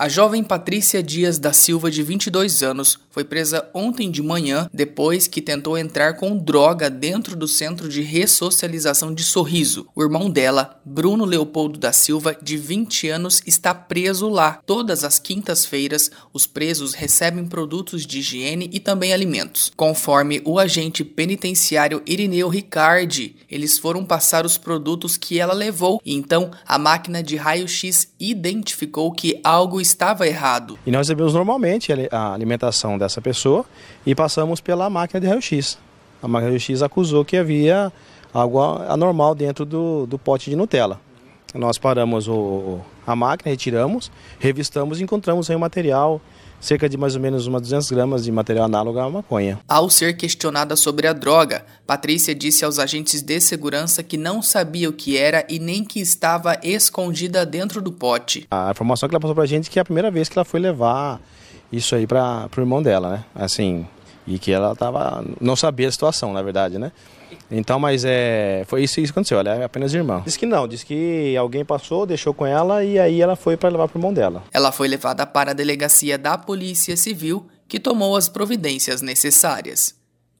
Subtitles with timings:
[0.00, 5.26] A jovem Patrícia Dias da Silva, de 22 anos, foi presa ontem de manhã depois
[5.26, 9.88] que tentou entrar com droga dentro do centro de ressocialização de Sorriso.
[9.96, 14.60] O irmão dela, Bruno Leopoldo da Silva, de 20 anos, está preso lá.
[14.64, 19.72] Todas as quintas-feiras, os presos recebem produtos de higiene e também alimentos.
[19.76, 26.14] Conforme o agente penitenciário Irineu Ricardi, eles foram passar os produtos que ela levou e
[26.14, 30.78] então a máquina de raio-x identificou que algo estava errado.
[30.86, 33.64] E nós recebemos normalmente a alimentação dessa pessoa
[34.04, 35.78] e passamos pela máquina de raio-x.
[36.22, 37.92] A máquina de raio-x acusou que havia
[38.32, 41.00] algo anormal dentro do, do pote de Nutella.
[41.54, 46.20] Nós paramos o, a máquina, retiramos, revistamos e encontramos aí o material
[46.60, 49.58] cerca de mais ou menos umas 200 gramas de material análogo à maconha.
[49.68, 54.88] Ao ser questionada sobre a droga, Patrícia disse aos agentes de segurança que não sabia
[54.88, 58.46] o que era e nem que estava escondida dentro do pote.
[58.50, 60.44] A informação que ela passou pra gente é que é a primeira vez que ela
[60.44, 61.20] foi levar
[61.72, 63.24] isso aí para o irmão dela, né?
[63.34, 63.86] Assim,
[64.26, 66.92] e que ela tava não sabia a situação, na verdade, né?
[67.50, 70.22] Então, mas é, foi isso, isso que aconteceu, ela é apenas irmã.
[70.24, 73.68] Diz que não, diz que alguém passou, deixou com ela e aí ela foi para
[73.68, 74.44] levar para o irmão dela.
[74.52, 79.97] Ela foi levada para a delegacia da Polícia Civil, que tomou as providências necessárias.